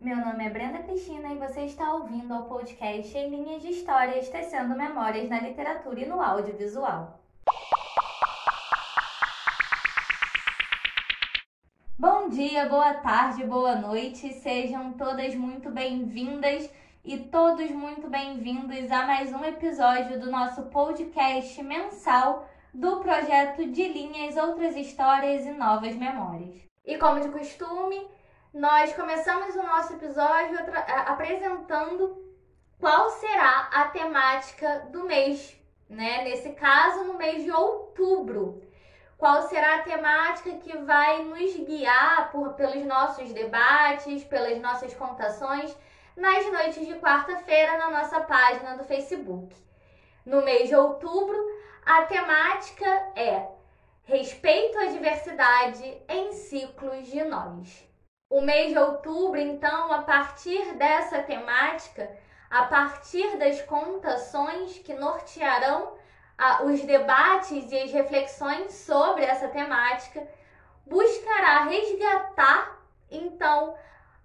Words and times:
meu 0.00 0.16
nome 0.16 0.46
é 0.46 0.48
Brenda 0.48 0.78
Cristina 0.78 1.32
e 1.32 1.38
você 1.38 1.62
está 1.62 1.92
ouvindo 1.92 2.32
ao 2.32 2.44
podcast 2.44 3.16
Em 3.18 3.30
Linhas 3.30 3.62
de 3.62 3.70
Histórias 3.70 4.28
Tecendo 4.28 4.76
Memórias 4.76 5.28
na 5.28 5.40
Literatura 5.40 6.00
e 6.00 6.06
no 6.06 6.20
Audiovisual. 6.20 7.18
Bom 11.98 12.28
dia, 12.28 12.68
boa 12.68 12.94
tarde, 12.94 13.42
boa 13.44 13.74
noite, 13.74 14.32
sejam 14.34 14.92
todas 14.92 15.34
muito 15.34 15.68
bem-vindas 15.68 16.70
e 17.04 17.18
todos 17.18 17.68
muito 17.72 18.08
bem-vindos 18.08 18.92
a 18.92 19.04
mais 19.04 19.32
um 19.32 19.44
episódio 19.44 20.20
do 20.20 20.30
nosso 20.30 20.62
podcast 20.66 21.60
mensal 21.60 22.48
do 22.72 23.00
projeto 23.00 23.66
de 23.66 23.88
Linhas, 23.88 24.36
Outras 24.36 24.76
Histórias 24.76 25.44
e 25.44 25.50
Novas 25.50 25.96
Memórias. 25.96 26.54
E 26.86 26.96
como 26.98 27.18
de 27.18 27.30
costume, 27.30 28.06
nós 28.52 28.92
começamos 28.94 29.54
o 29.54 29.62
nosso 29.62 29.94
episódio 29.94 30.58
apresentando 31.06 32.24
qual 32.78 33.10
será 33.10 33.68
a 33.72 33.88
temática 33.88 34.86
do 34.90 35.04
mês, 35.04 35.56
né? 35.88 36.24
Nesse 36.24 36.50
caso, 36.50 37.04
no 37.04 37.14
mês 37.14 37.44
de 37.44 37.50
outubro. 37.50 38.62
Qual 39.16 39.42
será 39.48 39.76
a 39.76 39.82
temática 39.82 40.52
que 40.58 40.76
vai 40.78 41.24
nos 41.24 41.56
guiar 41.56 42.30
por, 42.30 42.54
pelos 42.54 42.84
nossos 42.84 43.32
debates, 43.32 44.22
pelas 44.24 44.60
nossas 44.60 44.94
contações 44.94 45.76
nas 46.16 46.46
noites 46.52 46.86
de 46.86 46.94
quarta-feira 46.94 47.78
na 47.78 47.90
nossa 47.90 48.20
página 48.20 48.76
do 48.76 48.84
Facebook. 48.84 49.54
No 50.24 50.42
mês 50.42 50.68
de 50.68 50.74
outubro, 50.76 51.36
a 51.84 52.02
temática 52.02 52.86
é 53.16 53.48
Respeito 54.04 54.78
à 54.78 54.86
diversidade 54.86 56.02
em 56.08 56.32
ciclos 56.32 57.08
de 57.08 57.22
nós. 57.24 57.87
O 58.30 58.42
mês 58.42 58.72
de 58.72 58.78
outubro, 58.78 59.40
então, 59.40 59.90
a 59.90 60.02
partir 60.02 60.74
dessa 60.74 61.22
temática, 61.22 62.10
a 62.50 62.64
partir 62.64 63.38
das 63.38 63.62
contações 63.62 64.78
que 64.78 64.92
nortearão 64.92 65.96
os 66.64 66.82
debates 66.82 67.72
e 67.72 67.78
as 67.78 67.90
reflexões 67.90 68.72
sobre 68.72 69.24
essa 69.24 69.48
temática, 69.48 70.28
buscará 70.86 71.64
resgatar, 71.64 72.78
então, 73.10 73.74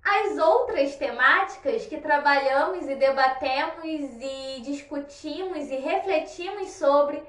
as 0.03 0.37
outras 0.37 0.97
temáticas 0.97 1.85
que 1.85 1.97
trabalhamos 1.97 2.85
e 2.87 2.95
debatemos 2.95 3.85
e 3.85 4.61
discutimos 4.61 5.71
e 5.71 5.77
refletimos 5.77 6.71
sobre 6.71 7.23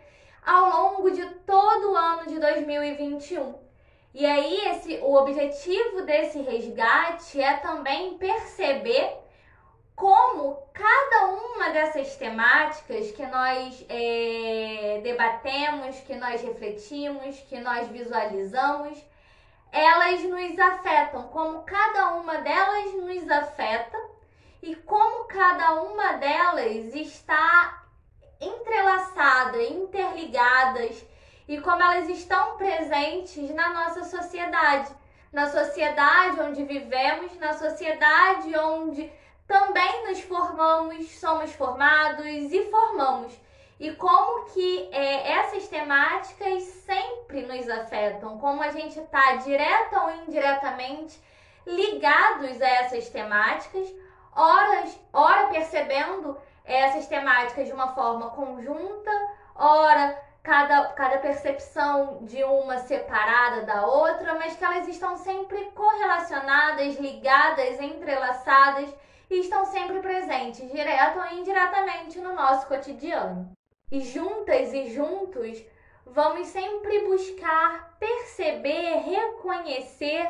ao 0.44 0.68
longo 0.68 1.10
de 1.12 1.24
todo 1.46 1.92
o 1.92 1.96
ano 1.96 2.26
de 2.26 2.40
2021. 2.40 3.63
E 4.14 4.24
aí 4.24 4.68
esse 4.68 4.96
o 5.02 5.16
objetivo 5.16 6.02
desse 6.02 6.40
resgate 6.40 7.40
é 7.40 7.56
também 7.56 8.16
perceber 8.16 9.12
como 9.96 10.56
cada 10.72 11.26
uma 11.26 11.70
dessas 11.70 12.14
temáticas 12.14 13.10
que 13.10 13.26
nós 13.26 13.84
é, 13.88 15.00
debatemos, 15.02 15.98
que 16.00 16.14
nós 16.14 16.40
refletimos, 16.42 17.40
que 17.48 17.58
nós 17.58 17.88
visualizamos, 17.88 19.04
elas 19.72 20.22
nos 20.22 20.58
afetam, 20.60 21.24
como 21.24 21.64
cada 21.64 22.14
uma 22.14 22.38
delas 22.38 22.94
nos 22.94 23.28
afeta 23.28 23.98
e 24.62 24.76
como 24.76 25.24
cada 25.24 25.82
uma 25.82 26.12
delas 26.12 26.94
está 26.94 27.84
entrelaçada, 28.40 29.60
interligadas 29.60 31.04
e 31.46 31.60
como 31.60 31.82
elas 31.82 32.08
estão 32.08 32.56
presentes 32.56 33.54
na 33.54 33.70
nossa 33.70 34.04
sociedade, 34.04 34.90
na 35.32 35.48
sociedade 35.48 36.40
onde 36.40 36.64
vivemos, 36.64 37.36
na 37.38 37.54
sociedade 37.54 38.56
onde 38.56 39.12
também 39.46 40.06
nos 40.06 40.20
formamos, 40.20 41.10
somos 41.18 41.52
formados 41.52 42.24
e 42.24 42.70
formamos. 42.70 43.32
E 43.78 43.92
como 43.96 44.46
que 44.46 44.88
é, 44.92 45.32
essas 45.32 45.68
temáticas 45.68 46.62
sempre 46.62 47.42
nos 47.42 47.68
afetam, 47.68 48.38
como 48.38 48.62
a 48.62 48.70
gente 48.70 48.98
está 48.98 49.36
direta 49.36 50.00
ou 50.00 50.10
indiretamente 50.26 51.20
ligados 51.66 52.62
a 52.62 52.68
essas 52.68 53.08
temáticas, 53.08 53.92
horas, 54.34 54.98
ora 55.12 55.48
percebendo 55.48 56.38
essas 56.64 57.06
temáticas 57.06 57.66
de 57.66 57.72
uma 57.72 57.88
forma 57.94 58.30
conjunta, 58.30 59.10
ora 59.54 60.23
cada, 60.44 60.88
cada 60.88 61.18
percepção 61.18 62.18
de 62.26 62.44
uma 62.44 62.76
separada 62.76 63.62
da 63.62 63.86
outra, 63.86 64.34
mas 64.34 64.54
que 64.54 64.62
elas 64.62 64.86
estão 64.86 65.16
sempre 65.16 65.70
correlacionadas, 65.70 66.96
ligadas, 66.96 67.80
entrelaçadas 67.80 68.94
e 69.30 69.40
estão 69.40 69.64
sempre 69.64 70.00
presentes, 70.00 70.70
direto 70.70 71.18
ou 71.18 71.38
indiretamente, 71.38 72.20
no 72.20 72.34
nosso 72.34 72.66
cotidiano. 72.68 73.50
E 73.90 74.02
juntas 74.02 74.74
e 74.74 74.90
juntos, 74.90 75.64
vamos 76.04 76.46
sempre 76.48 77.06
buscar 77.06 77.96
perceber, 77.98 78.98
reconhecer, 78.98 80.28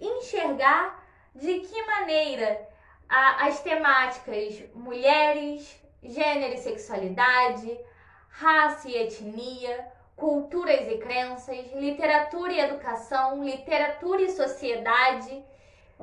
enxergar 0.00 1.04
de 1.34 1.58
que 1.58 1.82
maneira 1.82 2.68
as 3.08 3.58
temáticas 3.60 4.62
mulheres, 4.74 5.76
gênero 6.04 6.54
e 6.54 6.58
sexualidade, 6.58 7.76
raça 8.30 8.88
e 8.88 8.96
etnia, 8.96 9.92
culturas 10.16 10.86
e 10.88 10.98
crenças, 10.98 11.72
literatura 11.74 12.52
e 12.52 12.60
educação, 12.60 13.44
literatura 13.44 14.22
e 14.22 14.30
sociedade, 14.30 15.44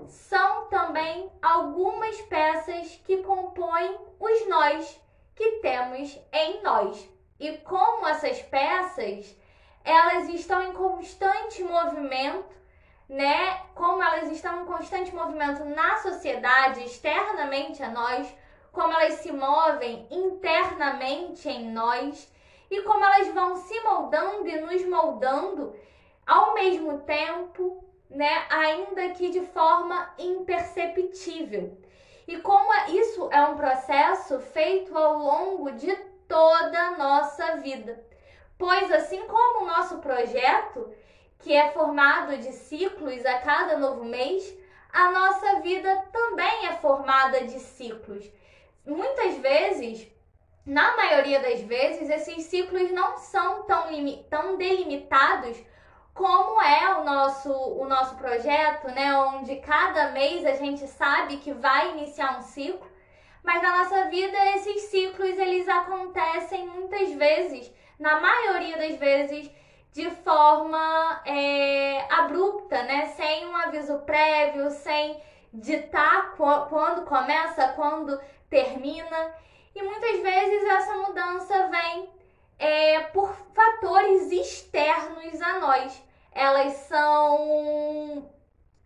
são 0.07 0.67
também 0.67 1.31
algumas 1.41 2.19
peças 2.23 2.99
que 3.05 3.17
compõem 3.23 3.97
os 4.19 4.47
nós 4.47 4.99
que 5.35 5.59
temos 5.59 6.19
em 6.31 6.61
nós. 6.61 7.09
E 7.39 7.57
como 7.59 8.07
essas 8.07 8.41
peças, 8.41 9.35
elas 9.83 10.27
estão 10.29 10.61
em 10.61 10.73
constante 10.73 11.63
movimento, 11.63 12.55
né? 13.07 13.61
Como 13.73 14.01
elas 14.01 14.31
estão 14.31 14.61
em 14.61 14.65
constante 14.65 15.13
movimento 15.13 15.63
na 15.63 15.97
sociedade, 15.97 16.83
externamente 16.83 17.81
a 17.81 17.89
nós, 17.89 18.27
como 18.77 18.93
elas 18.93 19.15
se 19.15 19.31
movem 19.31 20.07
internamente 20.11 21.49
em 21.49 21.71
nós 21.71 22.31
e 22.69 22.83
como 22.83 23.03
elas 23.03 23.29
vão 23.29 23.55
se 23.55 23.79
moldando 23.81 24.47
e 24.47 24.61
nos 24.61 24.85
moldando 24.85 25.75
ao 26.27 26.53
mesmo 26.53 26.99
tempo, 26.99 27.83
né, 28.07 28.45
ainda 28.51 29.09
que 29.15 29.31
de 29.31 29.41
forma 29.47 30.13
imperceptível. 30.19 31.75
E 32.27 32.37
como 32.37 32.71
é, 32.71 32.91
isso 32.91 33.27
é 33.31 33.41
um 33.47 33.55
processo 33.55 34.39
feito 34.39 34.95
ao 34.95 35.17
longo 35.17 35.71
de 35.71 35.95
toda 36.27 36.79
a 36.79 36.97
nossa 36.97 37.55
vida. 37.57 37.99
Pois 38.59 38.91
assim 38.91 39.25
como 39.25 39.63
o 39.63 39.67
nosso 39.67 39.97
projeto, 39.97 40.93
que 41.39 41.51
é 41.51 41.71
formado 41.71 42.37
de 42.37 42.51
ciclos 42.51 43.25
a 43.25 43.39
cada 43.39 43.75
novo 43.75 44.05
mês, 44.05 44.55
a 44.93 45.09
nossa 45.09 45.61
vida 45.61 46.05
também 46.11 46.67
é 46.67 46.73
formada 46.73 47.43
de 47.43 47.59
ciclos 47.59 48.37
muitas 48.87 49.37
vezes, 49.37 50.07
na 50.65 50.95
maioria 50.95 51.39
das 51.39 51.61
vezes, 51.61 52.09
esses 52.09 52.45
ciclos 52.45 52.91
não 52.91 53.17
são 53.17 53.63
tão, 53.63 53.87
tão 54.29 54.57
delimitados 54.57 55.57
como 56.13 56.59
é 56.61 56.97
o 56.97 57.03
nosso, 57.03 57.51
o 57.51 57.87
nosso 57.87 58.15
projeto, 58.15 58.87
né? 58.87 59.15
Onde 59.17 59.57
cada 59.57 60.11
mês 60.11 60.43
a 60.45 60.53
gente 60.53 60.87
sabe 60.87 61.37
que 61.37 61.53
vai 61.53 61.91
iniciar 61.91 62.39
um 62.39 62.41
ciclo, 62.41 62.89
mas 63.43 63.61
na 63.61 63.77
nossa 63.77 64.05
vida 64.09 64.37
esses 64.55 64.83
ciclos 64.83 65.37
eles 65.37 65.69
acontecem 65.69 66.65
muitas 66.65 67.13
vezes, 67.13 67.71
na 67.99 68.19
maioria 68.19 68.77
das 68.77 68.95
vezes, 68.95 69.49
de 69.93 70.09
forma 70.09 71.21
é, 71.25 72.05
abrupta, 72.11 72.81
né? 72.83 73.07
Sem 73.15 73.45
um 73.47 73.55
aviso 73.55 73.99
prévio, 73.99 74.71
sem 74.71 75.21
ditar 75.53 76.35
quando 76.35 77.05
começa, 77.05 77.69
quando 77.69 78.19
termina. 78.49 79.33
E 79.75 79.81
muitas 79.83 80.19
vezes 80.21 80.63
essa 80.63 80.93
mudança 80.97 81.67
vem 81.67 82.09
é, 82.59 82.99
por 83.13 83.33
fatores 83.53 84.31
externos 84.31 85.41
a 85.41 85.59
nós. 85.59 86.03
Elas 86.31 86.73
são 86.73 88.29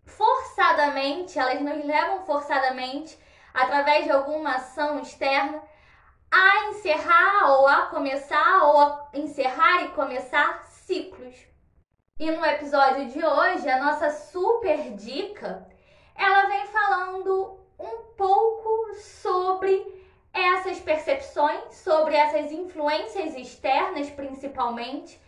forçadamente, 0.04 1.38
elas 1.38 1.60
nos 1.60 1.84
levam 1.84 2.24
forçadamente, 2.24 3.18
através 3.52 4.04
de 4.04 4.10
alguma 4.10 4.56
ação 4.56 5.00
externa, 5.00 5.62
a 6.30 6.68
encerrar 6.70 7.50
ou 7.52 7.68
a 7.68 7.86
começar 7.86 8.64
ou 8.64 8.78
a 8.78 9.08
encerrar 9.14 9.84
e 9.84 9.88
começar 9.88 10.64
ciclos. 10.64 11.36
E 12.18 12.30
no 12.30 12.44
episódio 12.44 13.06
de 13.08 13.24
hoje, 13.24 13.68
a 13.68 13.82
nossa 13.82 14.10
super 14.10 14.94
dica, 14.94 15.66
ela 16.14 16.46
vem 16.46 16.66
falando 16.66 17.60
um 17.78 18.14
pouco 18.16 18.94
sobre 18.94 19.84
essas 20.32 20.78
sobre 21.70 22.14
essas 22.14 22.50
influências 22.52 23.34
externas, 23.34 24.10
principalmente, 24.10 25.20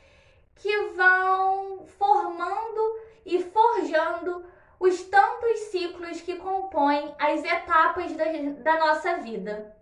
que 0.57 0.77
vão 0.89 1.87
formando 1.87 3.01
e 3.25 3.43
forjando 3.43 4.45
os 4.79 5.03
tantos 5.05 5.59
ciclos 5.71 6.21
que 6.21 6.37
compõem 6.37 7.15
as 7.19 7.43
etapas 7.43 8.13
da, 8.13 8.25
da 8.61 8.79
nossa 8.79 9.17
vida. 9.19 9.75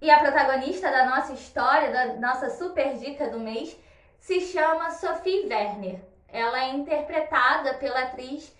E 0.00 0.10
a 0.10 0.18
protagonista 0.18 0.90
da 0.90 1.06
nossa 1.06 1.32
história, 1.32 1.92
da 1.92 2.14
nossa 2.14 2.50
super 2.50 2.94
dica 2.98 3.30
do 3.30 3.38
mês, 3.38 3.76
se 4.18 4.40
chama 4.40 4.90
Sophie 4.90 5.46
Werner. 5.46 6.00
Ela 6.28 6.64
é 6.64 6.70
interpretada 6.70 7.74
pela 7.74 8.00
atriz 8.00 8.52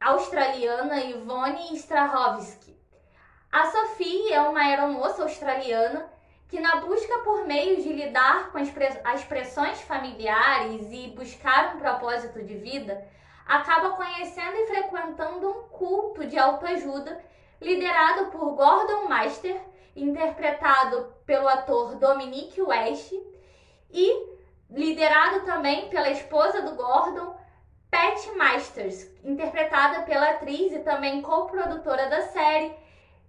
australiana 0.00 1.00
Yvonne 1.00 1.76
Strahovski. 1.76 2.76
A 3.52 3.70
Sophie 3.70 4.32
é 4.32 4.40
uma 4.40 4.60
aeromoça 4.60 5.22
australiana 5.22 6.10
que, 6.52 6.60
na 6.60 6.76
busca 6.76 7.20
por 7.20 7.46
meios 7.46 7.82
de 7.82 7.90
lidar 7.90 8.52
com 8.52 8.58
as 8.58 9.24
pressões 9.24 9.80
familiares 9.80 10.86
e 10.92 11.08
buscar 11.16 11.74
um 11.74 11.78
propósito 11.78 12.42
de 12.42 12.54
vida, 12.58 13.02
acaba 13.46 13.92
conhecendo 13.92 14.58
e 14.58 14.66
frequentando 14.66 15.48
um 15.48 15.62
culto 15.70 16.26
de 16.26 16.38
autoajuda 16.38 17.18
liderado 17.58 18.26
por 18.26 18.54
Gordon 18.54 19.08
Master, 19.08 19.58
interpretado 19.96 21.14
pelo 21.24 21.48
ator 21.48 21.94
Dominique 21.94 22.60
West, 22.60 23.14
e 23.90 24.36
liderado 24.68 25.46
também 25.46 25.88
pela 25.88 26.10
esposa 26.10 26.60
do 26.60 26.74
Gordon, 26.74 27.34
Pat 27.90 28.26
Masters, 28.36 29.08
interpretada 29.24 30.02
pela 30.02 30.28
atriz 30.28 30.70
e 30.70 30.80
também 30.80 31.22
co-produtora 31.22 32.10
da 32.10 32.20
série, 32.28 32.74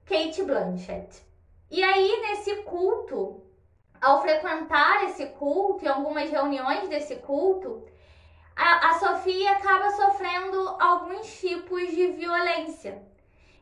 Kate 0.05 0.43
Blanchett. 0.43 1.32
E 1.73 1.83
aí, 1.83 2.21
nesse 2.21 2.57
culto, 2.57 3.41
ao 3.99 4.21
frequentar 4.21 5.05
esse 5.05 5.25
culto 5.25 5.83
e 5.83 5.87
algumas 5.87 6.29
reuniões 6.29 6.87
desse 6.87 7.15
culto, 7.15 7.83
a, 8.55 8.89
a 8.89 8.93
Sofia 8.99 9.53
acaba 9.53 9.89
sofrendo 9.89 10.75
alguns 10.79 11.25
tipos 11.39 11.89
de 11.89 12.09
violência. 12.09 13.01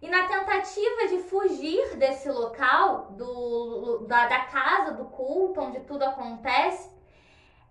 E 0.02 0.10
na 0.10 0.28
tentativa 0.28 1.08
de 1.08 1.20
fugir 1.20 1.96
desse 1.96 2.30
local, 2.30 3.12
do, 3.12 4.00
da, 4.00 4.28
da 4.28 4.40
casa 4.40 4.92
do 4.92 5.06
culto, 5.06 5.62
onde 5.62 5.80
tudo 5.80 6.04
acontece, 6.04 6.92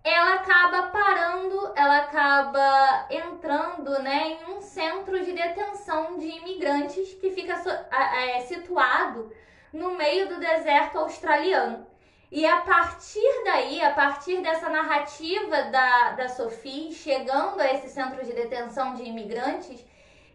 ela 0.03 0.33
acaba 0.37 0.87
parando, 0.87 1.71
ela 1.75 1.97
acaba 1.99 3.05
entrando 3.11 4.01
né, 4.01 4.39
em 4.41 4.55
um 4.55 4.59
centro 4.59 5.23
de 5.23 5.33
detenção 5.33 6.17
de 6.17 6.25
imigrantes 6.25 7.13
que 7.13 7.29
fica 7.29 7.53
é, 7.91 8.39
situado 8.39 9.31
no 9.73 9.95
meio 9.95 10.27
do 10.27 10.39
deserto 10.39 10.99
australiano. 10.99 11.87
E 12.31 12.45
a 12.45 12.61
partir 12.61 13.43
daí, 13.43 13.81
a 13.81 13.91
partir 13.91 14.41
dessa 14.41 14.69
narrativa 14.69 15.63
da, 15.63 16.11
da 16.11 16.29
Sophie 16.29 16.93
chegando 16.93 17.59
a 17.59 17.73
esse 17.73 17.89
centro 17.89 18.23
de 18.25 18.31
detenção 18.31 18.93
de 18.93 19.03
imigrantes, 19.03 19.83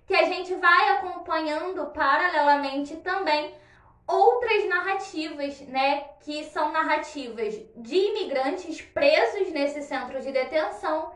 que 0.07 0.15
a 0.15 0.25
gente 0.25 0.55
vai 0.55 0.91
acompanhando 0.91 1.87
paralelamente 1.87 2.97
também 2.97 3.55
outras 4.07 4.69
narrativas, 4.69 5.61
né, 5.63 6.05
que 6.21 6.45
são 6.45 6.71
narrativas 6.71 7.55
de 7.77 7.97
imigrantes 7.97 8.81
presos 8.81 9.51
nesse 9.53 9.83
centro 9.83 10.21
de 10.21 10.31
detenção 10.31 11.13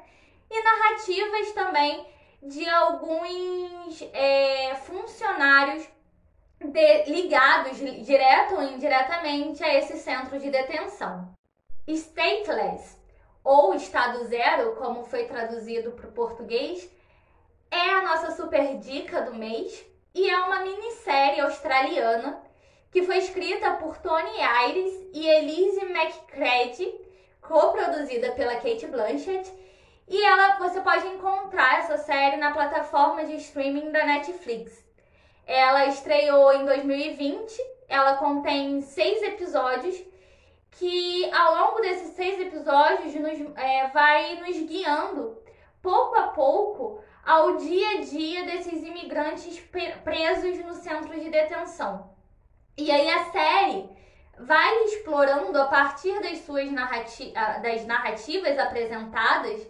e 0.51 0.63
narrativas 0.63 1.53
também 1.53 2.07
de 2.43 2.69
alguns 2.69 4.03
é, 4.13 4.75
funcionários 4.87 5.87
de, 6.61 7.05
ligados 7.05 7.79
direto 7.79 8.55
ou 8.55 8.63
indiretamente 8.63 9.65
a 9.65 9.75
esse 9.75 9.97
centro 9.97 10.39
de 10.39 10.51
detenção. 10.51 11.33
Stateless, 11.89 12.97
ou 13.43 13.75
Estado 13.75 14.25
Zero, 14.27 14.77
como 14.77 15.05
foi 15.05 15.25
traduzido 15.25 15.93
para 15.93 16.09
o 16.09 16.13
português, 16.13 16.91
é 17.71 17.91
a 17.91 18.03
nossa 18.03 18.33
super 18.33 18.77
dica 18.79 19.23
do 19.23 19.35
mês 19.35 19.85
e 20.15 20.29
é 20.29 20.39
uma 20.39 20.61
minissérie 20.61 21.41
australiana 21.41 22.43
que 22.91 23.03
foi 23.03 23.19
escrita 23.19 23.75
por 23.75 23.99
Tony 23.99 24.41
Ayres 24.41 25.09
e 25.15 25.27
Elise 25.27 25.81
McCready, 25.85 26.93
coproduzida 27.41 28.33
pela 28.33 28.57
Kate 28.57 28.87
Blanchett. 28.89 29.51
E 30.09 30.25
ela 30.25 30.59
você 30.59 30.81
pode 30.81 31.07
encontrar 31.07 31.79
essa 31.79 31.97
série 31.99 32.37
na 32.37 32.51
plataforma 32.51 33.25
de 33.25 33.37
streaming 33.37 33.93
da 33.93 34.05
Netflix. 34.05 34.85
Ela 35.47 35.87
estreou 35.87 36.53
em 36.53 36.65
2020, 36.65 37.61
ela 37.89 38.17
contém 38.17 38.81
seis 38.83 39.23
episódios 39.23 40.01
que 40.73 41.31
ao 41.33 41.55
longo 41.57 41.81
desses 41.81 42.15
seis 42.15 42.41
episódios 42.41 43.15
nos, 43.15 43.57
é, 43.57 43.89
vai 43.89 44.37
nos 44.37 44.57
guiando 44.61 45.39
pouco 45.83 46.17
a 46.17 46.29
pouco 46.29 47.03
ao 47.25 47.57
dia 47.57 47.99
a 47.99 48.01
dia 48.01 48.45
desses 48.45 48.83
imigrantes 48.83 49.61
presos 50.05 50.65
no 50.65 50.75
centro 50.75 51.19
de 51.19 51.29
detenção. 51.29 52.11
E 52.77 52.91
aí 52.91 53.11
a 53.11 53.25
série 53.31 53.91
vai 54.39 54.85
explorando 54.85 55.61
a 55.61 55.67
partir 55.67 56.19
das 56.23 56.39
suas 56.39 56.71
narrati 56.73 57.33
das 57.63 57.85
narrativas 57.85 58.59
apresentadas 58.59 59.61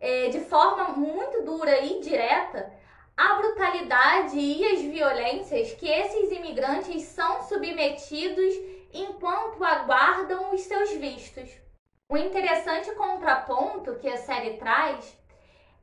é, 0.00 0.28
de 0.28 0.40
forma 0.40 0.88
muito 0.88 1.42
dura 1.42 1.78
e 1.80 2.00
direta 2.00 2.72
a 3.20 3.34
brutalidade 3.34 4.38
e 4.38 4.64
as 4.64 4.80
violências 4.80 5.72
que 5.74 5.86
esses 5.86 6.32
imigrantes 6.32 7.02
são 7.02 7.42
submetidos 7.42 8.54
enquanto 8.94 9.62
aguardam 9.62 10.54
os 10.54 10.62
seus 10.62 10.92
vistos. 10.92 11.50
O 12.08 12.16
interessante 12.16 12.90
contraponto 12.94 13.96
que 13.96 14.08
a 14.08 14.16
série 14.16 14.56
traz 14.56 15.18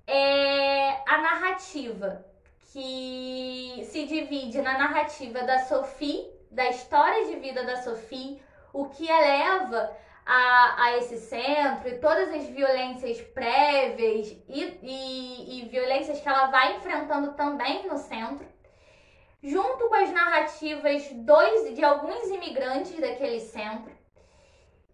é 0.08 1.00
a 1.08 1.20
narrativa, 1.20 2.26
que 2.74 3.84
se 3.86 4.08
divide 4.08 4.60
na 4.64 4.76
narrativa 4.76 5.44
da 5.44 5.60
Sophie 5.60 6.36
da 6.50 6.68
história 6.70 7.26
de 7.26 7.36
vida 7.36 7.64
da 7.64 7.76
Sophie, 7.84 8.42
o 8.74 8.86
que 8.86 9.12
a 9.12 9.20
leva 9.20 9.96
a, 10.28 10.84
a 10.84 10.98
esse 10.98 11.18
centro 11.20 11.88
e 11.88 12.00
todas 12.00 12.30
as 12.34 12.46
violências 12.48 13.22
prévias 13.22 14.36
e, 14.50 14.80
e, 14.84 15.62
e 15.62 15.70
violências 15.70 16.20
que 16.20 16.28
ela 16.28 16.48
vai 16.48 16.76
enfrentando 16.76 17.32
também 17.32 17.88
no 17.88 17.98
centro, 17.98 18.46
junto 19.42 19.88
com 19.88 19.96
as 19.96 20.12
narrativas 20.12 21.10
dois, 21.14 21.74
de 21.74 21.82
alguns 21.82 22.28
imigrantes 22.28 23.00
daquele 23.00 23.40
centro, 23.40 23.96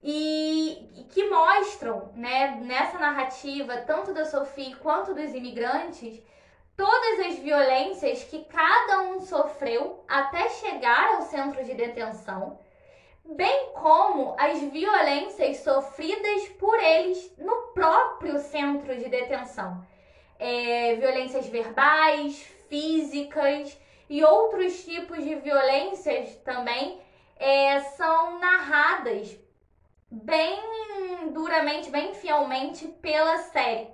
e 0.03 1.07
que 1.11 1.27
mostram, 1.29 2.11
né, 2.13 2.59
nessa 2.61 2.99
narrativa, 2.99 3.77
tanto 3.77 4.13
da 4.13 4.25
Sophie 4.25 4.75
quanto 4.75 5.15
dos 5.15 5.33
imigrantes, 5.33 6.21
todas 6.77 7.27
as 7.27 7.39
violências 7.39 8.23
que 8.25 8.43
cada 8.45 9.01
um 9.01 9.21
sofreu 9.21 10.03
até 10.07 10.49
chegar 10.49 11.15
ao 11.15 11.21
centro 11.23 11.63
de 11.63 11.73
detenção, 11.73 12.59
bem 13.25 13.71
como 13.73 14.35
as 14.37 14.59
violências 14.59 15.57
sofridas 15.57 16.49
por 16.59 16.77
eles 16.79 17.33
no 17.37 17.73
próprio 17.73 18.39
centro 18.39 18.95
de 18.97 19.09
detenção. 19.09 19.85
É, 20.37 20.95
violências 20.95 21.47
verbais, 21.47 22.37
físicas 22.67 23.77
e 24.09 24.23
outros 24.23 24.83
tipos 24.83 25.23
de 25.23 25.35
violências 25.35 26.35
também 26.37 26.99
é, 27.37 27.79
são 27.81 28.39
narradas 28.39 29.37
bem 30.09 30.59
duramente, 31.31 31.89
bem 31.89 32.13
fielmente 32.13 32.87
pela 32.87 33.37
série. 33.37 33.87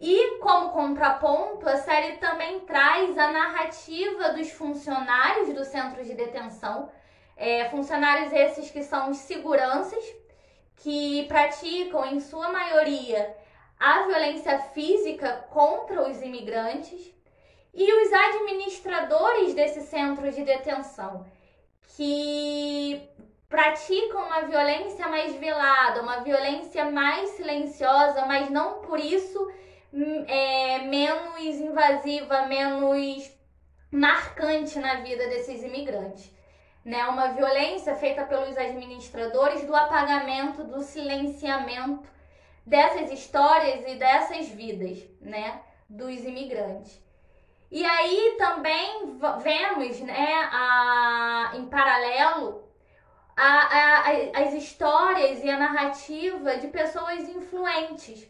E 0.00 0.38
como 0.38 0.70
contraponto, 0.70 1.68
a 1.68 1.76
série 1.76 2.18
também 2.18 2.60
traz 2.60 3.18
a 3.18 3.32
narrativa 3.32 4.30
dos 4.30 4.50
funcionários 4.52 5.52
do 5.52 5.64
centro 5.64 6.04
de 6.04 6.14
detenção, 6.14 6.90
é, 7.38 7.68
funcionários 7.70 8.32
esses 8.32 8.70
que 8.70 8.82
são 8.82 9.10
os 9.10 9.18
seguranças, 9.18 10.04
que 10.76 11.24
praticam, 11.28 12.04
em 12.04 12.20
sua 12.20 12.50
maioria, 12.50 13.34
a 13.80 14.02
violência 14.02 14.58
física 14.58 15.46
contra 15.50 16.08
os 16.08 16.20
imigrantes, 16.20 17.14
e 17.72 17.92
os 17.92 18.12
administradores 18.12 19.54
desse 19.54 19.82
centro 19.82 20.30
de 20.30 20.42
detenção, 20.42 21.24
que 21.96 23.08
praticam 23.48 24.26
uma 24.26 24.42
violência 24.42 25.08
mais 25.08 25.34
velada, 25.36 26.02
uma 26.02 26.20
violência 26.20 26.90
mais 26.90 27.30
silenciosa, 27.30 28.26
mas 28.26 28.50
não 28.50 28.80
por 28.80 28.98
isso 28.98 29.48
Hum, 29.92 30.24
é, 30.28 30.80
menos 30.80 31.40
invasiva, 31.60 32.42
menos 32.46 33.30
marcante 33.90 34.78
na 34.78 34.96
vida 34.96 35.26
desses 35.28 35.62
imigrantes. 35.62 36.30
Né? 36.88 37.04
Uma 37.04 37.28
violência 37.28 37.94
feita 37.96 38.24
pelos 38.24 38.56
administradores 38.56 39.62
do 39.64 39.76
apagamento, 39.76 40.64
do 40.64 40.80
silenciamento 40.82 42.08
dessas 42.64 43.12
histórias 43.12 43.84
e 43.86 43.96
dessas 43.96 44.48
vidas 44.48 45.06
né? 45.20 45.60
dos 45.86 46.24
imigrantes. 46.24 46.98
E 47.70 47.84
aí 47.84 48.36
também 48.38 49.20
vemos, 49.42 50.00
né, 50.00 50.48
a, 50.50 51.52
em 51.56 51.66
paralelo, 51.66 52.66
a, 53.36 53.50
a, 53.50 54.10
as 54.40 54.54
histórias 54.54 55.44
e 55.44 55.50
a 55.50 55.58
narrativa 55.58 56.56
de 56.56 56.68
pessoas 56.68 57.28
influentes 57.28 58.26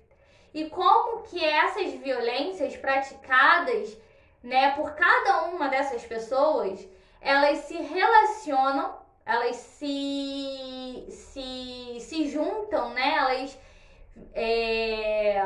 e 0.53 0.69
como 0.69 1.23
que 1.23 1.45
essas 1.45 1.93
violências 1.93 2.77
praticadas 2.77 3.97
né, 4.43 4.73
por 4.73 4.97
cada 4.97 5.45
uma 5.45 5.69
dessas 5.69 6.05
pessoas, 6.05 6.85
elas 7.21 7.59
se 7.61 7.77
relacionam, 7.77 8.99
elas 9.25 9.57
se, 9.57 11.07
se, 11.11 12.01
se 12.01 12.29
juntam, 12.29 12.91
né, 12.91 13.15
elas 13.17 13.59
é, 14.35 15.43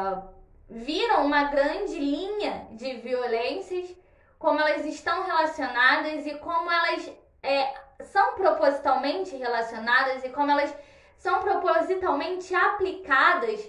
viram 0.69 1.27
uma 1.27 1.45
grande 1.45 1.99
linha 1.99 2.69
de 2.73 2.95
violências, 2.95 3.95
como 4.39 4.61
elas 4.61 4.85
estão 4.87 5.25
relacionadas 5.25 6.27
e 6.27 6.35
como 6.39 6.71
elas 6.71 7.11
é, 7.43 7.75
são 8.05 8.35
propositalmente 8.35 9.37
relacionadas 9.37 10.25
e 10.25 10.29
como 10.31 10.51
elas 10.51 10.75
são 11.17 11.41
propositalmente 11.41 12.55
aplicadas 12.55 13.61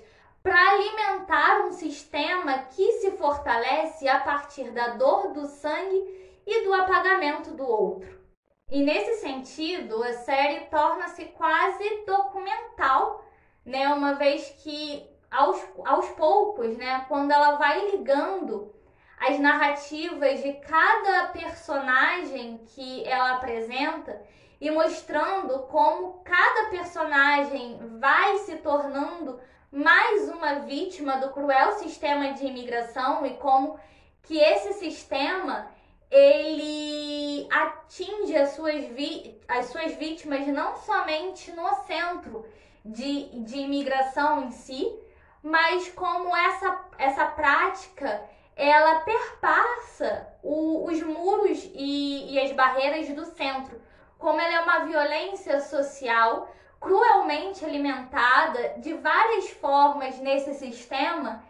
para 0.42 0.60
alimentar 0.72 1.62
um 1.62 1.72
sistema 1.72 2.58
que 2.72 2.92
se 2.94 3.12
fortalece 3.12 4.08
a 4.08 4.20
partir 4.20 4.72
da 4.72 4.90
dor 4.90 5.32
do 5.32 5.46
sangue 5.46 6.23
e 6.46 6.64
do 6.64 6.74
apagamento 6.74 7.52
do 7.52 7.66
outro. 7.66 8.22
E 8.70 8.82
nesse 8.82 9.22
sentido, 9.22 10.04
a 10.04 10.14
série 10.14 10.62
torna-se 10.66 11.26
quase 11.26 12.06
documental, 12.06 13.24
né, 13.66 13.88
uma 13.90 14.16
vez 14.16 14.50
que 14.64 15.08
aos, 15.30 15.64
aos 15.86 16.10
poucos, 16.12 16.76
né, 16.78 17.06
quando 17.08 17.32
ela 17.32 17.56
vai 17.56 17.92
ligando 17.92 18.74
as 19.20 19.40
narrativas 19.40 20.42
de 20.44 20.54
cada 20.54 21.28
personagem 21.28 22.60
que 22.68 23.08
ela 23.08 23.36
apresenta 23.36 24.22
e 24.60 24.70
mostrando 24.70 25.60
como 25.64 26.22
cada 26.24 26.70
personagem 26.70 27.98
vai 28.00 28.38
se 28.40 28.58
tornando 28.58 29.40
mais 29.72 30.30
uma 30.30 30.60
vítima 30.60 31.18
do 31.18 31.32
cruel 31.32 31.74
sistema 31.74 32.34
de 32.34 32.46
imigração 32.46 33.26
e 33.26 33.36
como 33.36 33.80
que 34.22 34.38
esse 34.38 34.74
sistema 34.74 35.70
ele 36.14 37.48
atinge 37.52 38.38
as 38.38 38.52
suas, 38.52 38.86
vi 38.86 39.42
as 39.48 39.66
suas 39.66 39.96
vítimas 39.96 40.46
não 40.48 40.76
somente 40.78 41.52
no 41.54 41.68
centro 41.88 42.46
de, 42.86 43.40
de 43.42 43.58
imigração 43.58 44.44
em 44.44 44.52
si, 44.52 44.96
mas 45.42 45.90
como 45.90 46.36
essa, 46.36 46.86
essa 47.00 47.26
prática 47.26 48.22
ela 48.56 49.00
perpassa 49.00 50.28
o, 50.44 50.86
os 50.86 51.02
muros 51.02 51.68
e, 51.74 52.32
e 52.32 52.40
as 52.40 52.52
barreiras 52.52 53.10
do 53.10 53.26
centro, 53.26 53.82
como 54.20 54.40
ela 54.40 54.54
é 54.54 54.60
uma 54.60 54.86
violência 54.86 55.60
social 55.62 56.48
cruelmente 56.80 57.66
alimentada 57.66 58.76
de 58.78 58.94
várias 58.94 59.50
formas 59.50 60.20
nesse 60.20 60.54
sistema 60.54 61.44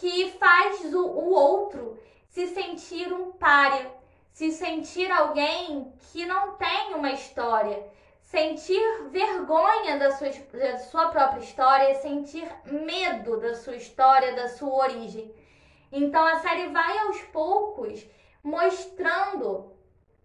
que 0.00 0.30
faz 0.30 0.94
o, 0.94 1.04
o 1.04 1.34
outro 1.34 2.00
se 2.32 2.46
sentir 2.46 3.12
um 3.12 3.30
párea, 3.32 3.92
se 4.32 4.50
sentir 4.50 5.12
alguém 5.12 5.92
que 6.10 6.24
não 6.24 6.56
tem 6.56 6.94
uma 6.94 7.12
história, 7.12 7.86
sentir 8.22 8.82
vergonha 9.10 9.98
da 9.98 10.10
sua, 10.12 10.30
da 10.30 10.78
sua 10.78 11.08
própria 11.08 11.40
história, 11.40 11.94
sentir 11.96 12.50
medo 12.64 13.38
da 13.38 13.54
sua 13.54 13.76
história, 13.76 14.34
da 14.34 14.48
sua 14.48 14.72
origem. 14.72 15.30
Então 15.92 16.26
a 16.26 16.36
série 16.36 16.68
vai 16.68 16.98
aos 17.00 17.20
poucos 17.24 18.02
mostrando, 18.42 19.70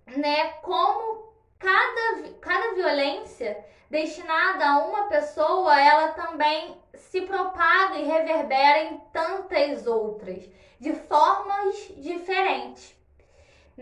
né, 0.06 0.54
como 0.62 1.34
cada, 1.60 2.30
cada 2.40 2.74
violência 2.74 3.66
destinada 3.90 4.66
a 4.66 4.78
uma 4.88 5.04
pessoa, 5.10 5.78
ela 5.78 6.14
também 6.14 6.82
se 6.94 7.22
propaga 7.24 7.96
e 7.98 8.06
reverbera 8.06 8.84
em 8.84 8.98
tantas 9.12 9.86
outras, 9.86 10.50
de 10.80 10.94
formas. 10.94 11.77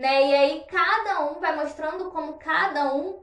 Né? 0.06 0.26
E 0.28 0.34
aí 0.36 0.64
cada 0.68 1.24
um 1.24 1.40
vai 1.40 1.56
mostrando 1.56 2.12
como 2.12 2.34
cada 2.34 2.94
um, 2.94 3.20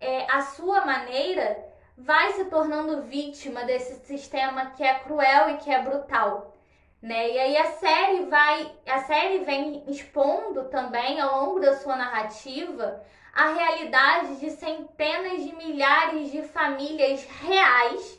é, 0.00 0.24
a 0.30 0.40
sua 0.40 0.82
maneira, 0.86 1.62
vai 1.94 2.32
se 2.32 2.46
tornando 2.46 3.02
vítima 3.02 3.64
desse 3.64 3.96
sistema 4.06 4.70
que 4.70 4.82
é 4.82 4.94
cruel 5.00 5.50
e 5.50 5.58
que 5.58 5.70
é 5.70 5.82
brutal. 5.82 6.56
Né? 7.02 7.32
E 7.32 7.38
aí 7.38 7.56
a 7.58 7.72
série 7.72 8.24
vai, 8.24 8.72
a 8.86 9.00
série 9.00 9.40
vem 9.40 9.84
expondo 9.86 10.70
também 10.70 11.20
ao 11.20 11.44
longo 11.44 11.60
da 11.60 11.76
sua 11.76 11.96
narrativa 11.96 13.04
a 13.34 13.48
realidade 13.52 14.36
de 14.36 14.52
centenas 14.52 15.44
de 15.44 15.54
milhares 15.54 16.32
de 16.32 16.42
famílias 16.44 17.26
reais 17.42 18.18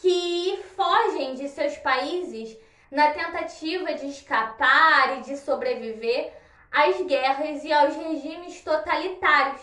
que 0.00 0.60
fogem 0.74 1.34
de 1.34 1.48
seus 1.48 1.76
países 1.76 2.58
na 2.90 3.12
tentativa 3.12 3.94
de 3.94 4.08
escapar 4.08 5.18
e 5.18 5.20
de 5.22 5.36
sobreviver 5.36 6.42
às 6.74 7.00
guerras 7.02 7.64
e 7.64 7.72
aos 7.72 7.94
regimes 7.94 8.60
totalitários, 8.62 9.62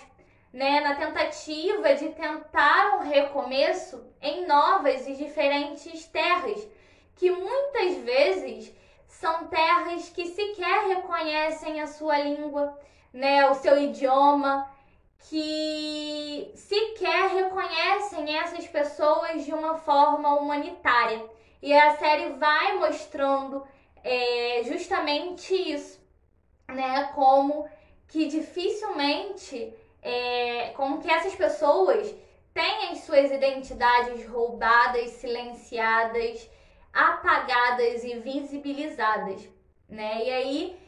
né? 0.53 0.79
na 0.79 0.95
tentativa 0.95 1.93
de 1.93 2.09
tentar 2.09 2.97
um 2.97 3.09
recomeço 3.09 4.03
em 4.21 4.47
novas 4.47 5.07
e 5.07 5.15
diferentes 5.15 6.05
terras, 6.05 6.67
que 7.15 7.29
muitas 7.29 7.97
vezes 7.97 8.73
são 9.07 9.47
terras 9.47 10.09
que 10.09 10.25
sequer 10.27 10.87
reconhecem 10.87 11.81
a 11.81 11.87
sua 11.87 12.17
língua 12.17 12.79
né, 13.13 13.49
o 13.49 13.55
seu 13.55 13.81
idioma, 13.81 14.69
que 15.29 16.51
sequer 16.55 17.29
reconhecem 17.29 18.37
essas 18.37 18.67
pessoas 18.67 19.45
de 19.45 19.53
uma 19.53 19.75
forma 19.75 20.33
humanitária. 20.35 21.23
E 21.61 21.73
a 21.73 21.95
série 21.97 22.33
vai 22.33 22.77
mostrando 22.77 23.65
é, 24.03 24.63
justamente 24.65 25.53
isso, 25.53 26.00
né? 26.71 27.11
Como 27.13 27.69
que 28.07 28.27
dificilmente, 28.27 29.73
é, 30.01 30.73
como 30.75 31.01
que 31.01 31.09
essas 31.09 31.35
pessoas 31.35 32.13
têm 32.53 32.89
as 32.89 32.99
suas 32.99 33.31
identidades 33.31 34.27
roubadas, 34.27 35.11
silenciadas, 35.11 36.49
apagadas 36.93 38.03
e 38.03 38.19
visibilizadas, 38.19 39.41
né? 39.87 40.25
E 40.25 40.29
aí 40.29 40.81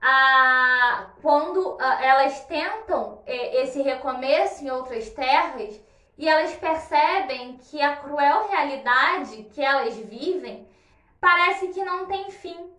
a, 0.00 1.10
quando 1.20 1.76
a, 1.80 2.04
elas 2.04 2.44
tentam 2.46 3.22
é, 3.26 3.62
esse 3.62 3.82
recomeço 3.82 4.64
em 4.64 4.70
outras 4.70 5.10
terras 5.10 5.80
e 6.18 6.28
elas 6.28 6.54
percebem 6.54 7.56
que 7.56 7.80
a 7.80 7.96
cruel 7.96 8.48
realidade 8.48 9.44
que 9.44 9.62
elas 9.62 9.96
vivem 9.96 10.68
parece 11.20 11.68
que 11.68 11.84
não 11.84 12.06
tem 12.06 12.30
fim. 12.30 12.70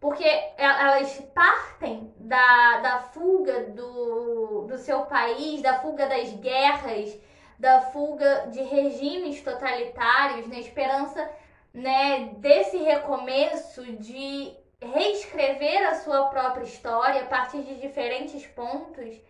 Porque 0.00 0.24
elas 0.56 1.20
partem 1.34 2.12
da, 2.16 2.78
da 2.78 2.98
fuga 3.00 3.64
do, 3.64 4.66
do 4.66 4.78
seu 4.78 5.00
país, 5.02 5.60
da 5.60 5.78
fuga 5.80 6.06
das 6.06 6.32
guerras, 6.34 7.14
da 7.58 7.82
fuga 7.82 8.46
de 8.50 8.62
regimes 8.62 9.42
totalitários, 9.42 10.48
na 10.48 10.58
esperança 10.58 11.30
né, 11.74 12.30
desse 12.38 12.78
recomeço 12.78 13.84
de 13.96 14.56
reescrever 14.80 15.86
a 15.88 15.96
sua 15.96 16.28
própria 16.28 16.64
história 16.64 17.22
a 17.22 17.26
partir 17.26 17.62
de 17.62 17.74
diferentes 17.76 18.46
pontos. 18.46 19.20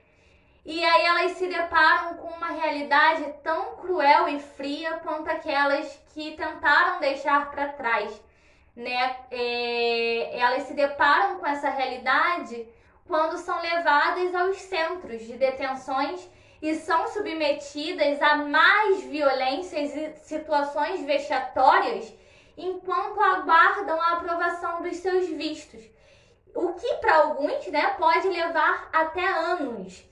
E 0.65 0.85
aí 0.85 1.05
elas 1.07 1.33
se 1.33 1.49
deparam 1.49 2.15
com 2.19 2.29
uma 2.29 2.51
realidade 2.51 3.25
tão 3.43 3.77
cruel 3.77 4.29
e 4.29 4.39
fria 4.39 5.01
quanto 5.03 5.29
aquelas 5.29 6.01
que 6.15 6.37
tentaram 6.37 7.01
deixar 7.01 7.51
para 7.51 7.71
trás. 7.71 8.30
Né? 8.75 9.17
É, 9.31 10.39
elas 10.39 10.63
se 10.65 10.75
deparam 10.75 11.39
com 11.39 11.47
essa 11.47 11.69
realidade 11.69 12.67
quando 13.07 13.37
são 13.39 13.61
levadas 13.61 14.35
aos 14.35 14.57
centros 14.59 15.23
de 15.23 15.35
detenções 15.35 16.29
e 16.63 16.75
são 16.77 17.09
submetidas 17.09 18.21
a 18.23 18.37
mais 18.37 19.03
violências 19.03 19.95
e 19.97 20.13
situações 20.19 21.03
vexatórias 21.05 22.13
enquanto 22.57 23.21
aguardam 23.21 24.01
a 24.01 24.13
aprovação 24.13 24.83
dos 24.83 24.97
seus 24.99 25.29
vistos. 25.29 25.83
O 26.55 26.75
que 26.75 26.95
para 26.95 27.17
alguns 27.17 27.67
né, 27.69 27.95
pode 27.99 28.29
levar 28.29 28.89
até 28.93 29.27
anos. 29.27 30.05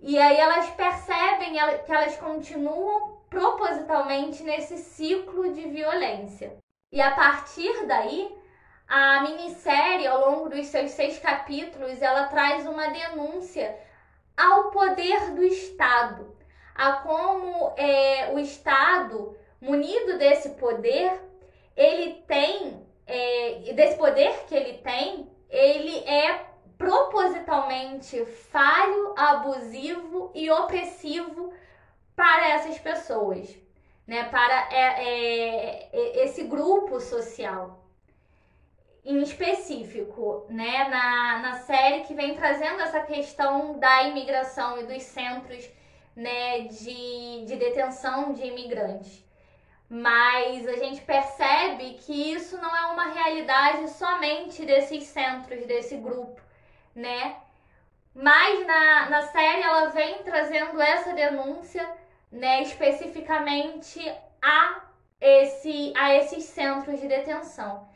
E 0.00 0.18
aí 0.18 0.36
elas 0.36 0.68
percebem 0.70 1.52
que 1.84 1.92
elas 1.92 2.16
continuam 2.16 3.16
propositalmente 3.30 4.42
nesse 4.42 4.78
ciclo 4.78 5.52
de 5.52 5.68
violência. 5.68 6.56
E 6.92 7.00
a 7.00 7.10
partir 7.10 7.86
daí, 7.86 8.36
a 8.86 9.20
minissérie, 9.22 10.06
ao 10.06 10.30
longo 10.30 10.48
dos 10.48 10.66
seus 10.66 10.92
seis 10.92 11.18
capítulos, 11.18 12.00
ela 12.00 12.24
traz 12.24 12.66
uma 12.66 12.88
denúncia 12.88 13.76
ao 14.36 14.70
poder 14.70 15.32
do 15.32 15.42
Estado, 15.42 16.36
a 16.74 16.92
como 16.92 17.72
é, 17.76 18.30
o 18.32 18.38
Estado, 18.38 19.36
munido 19.60 20.18
desse 20.18 20.50
poder, 20.50 21.20
ele 21.74 22.22
tem, 22.26 22.86
é, 23.06 23.72
desse 23.74 23.96
poder 23.96 24.44
que 24.46 24.54
ele 24.54 24.74
tem, 24.78 25.28
ele 25.48 25.98
é 26.06 26.46
propositalmente 26.78 28.24
falho, 28.26 29.14
abusivo 29.16 30.30
e 30.34 30.50
opressivo 30.50 31.52
para 32.14 32.50
essas 32.50 32.78
pessoas, 32.78 33.48
né? 34.06 34.24
Para 34.28 34.68
é, 34.72 34.84
é, 35.08 35.90
é 35.92 36.24
esse 36.24 36.44
grupo 36.44 37.00
social. 37.00 37.82
em 39.04 39.22
específico, 39.22 40.46
né, 40.50 40.88
na, 40.88 41.38
na 41.38 41.54
série 41.60 42.02
que 42.04 42.14
vem 42.14 42.34
trazendo 42.34 42.80
essa 42.82 43.00
questão 43.00 43.78
da 43.78 44.02
imigração 44.04 44.80
e 44.80 44.84
dos 44.84 45.02
centros 45.04 45.68
né, 46.14 46.62
de, 46.62 47.44
de 47.46 47.56
detenção 47.56 48.32
de 48.32 48.44
imigrantes. 48.46 49.24
Mas 49.88 50.66
a 50.66 50.76
gente 50.76 51.02
percebe 51.02 51.94
que 51.94 52.32
isso 52.32 52.58
não 52.58 52.74
é 52.76 52.86
uma 52.86 53.06
realidade 53.12 53.88
somente 53.90 54.64
desses 54.66 55.04
centros, 55.04 55.64
desse 55.66 55.96
grupo, 55.96 56.40
né? 56.94 57.36
Mas 58.14 58.66
na, 58.66 59.10
na 59.10 59.22
série 59.22 59.62
ela 59.62 59.90
vem 59.90 60.22
trazendo 60.24 60.80
essa 60.80 61.12
denúncia, 61.12 61.88
né, 62.36 62.62
especificamente 62.62 64.00
a, 64.42 64.82
esse, 65.20 65.92
a 65.96 66.14
esses 66.14 66.44
centros 66.44 67.00
de 67.00 67.08
detenção. 67.08 67.88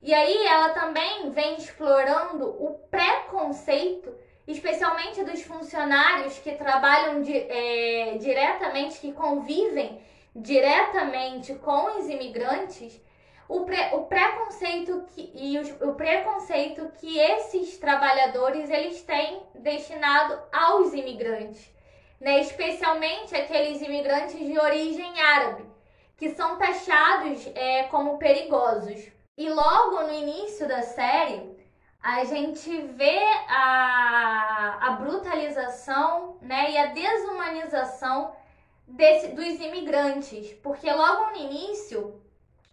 E 0.00 0.14
aí 0.14 0.46
ela 0.46 0.70
também 0.70 1.30
vem 1.30 1.56
explorando 1.56 2.48
o 2.48 2.78
preconceito, 2.88 4.14
especialmente 4.46 5.24
dos 5.24 5.42
funcionários 5.42 6.38
que 6.38 6.52
trabalham 6.52 7.22
de, 7.22 7.36
é, 7.36 8.16
diretamente, 8.18 9.00
que 9.00 9.12
convivem 9.12 10.00
diretamente 10.34 11.54
com 11.56 11.98
os 11.98 12.08
imigrantes, 12.08 13.00
o, 13.48 13.64
pre, 13.64 13.94
o 13.94 14.02
preconceito 14.02 15.04
que, 15.08 15.32
e 15.34 15.58
os, 15.58 15.70
o 15.80 15.94
preconceito 15.94 16.92
que 17.00 17.18
esses 17.18 17.76
trabalhadores 17.78 18.70
eles 18.70 19.02
têm 19.02 19.42
destinado 19.54 20.38
aos 20.52 20.92
imigrantes, 20.92 21.72
né? 22.20 22.40
especialmente 22.40 23.34
aqueles 23.34 23.80
imigrantes 23.82 24.38
de 24.38 24.58
origem 24.58 25.20
árabe, 25.20 25.64
que 26.16 26.30
são 26.30 26.56
taxados 26.56 27.46
é, 27.54 27.84
como 27.84 28.18
perigosos. 28.18 29.08
E 29.36 29.48
logo 29.48 30.02
no 30.02 30.12
início 30.12 30.66
da 30.66 30.82
série, 30.82 31.56
a 32.02 32.24
gente 32.24 32.70
vê 32.82 33.20
a, 33.48 34.78
a 34.80 34.90
brutalização 34.92 36.38
né, 36.40 36.72
e 36.72 36.78
a 36.78 36.86
desumanização 36.86 38.34
desse, 38.86 39.28
dos 39.28 39.60
imigrantes. 39.60 40.52
Porque 40.54 40.90
logo 40.90 41.30
no 41.30 41.36
início, 41.36 42.20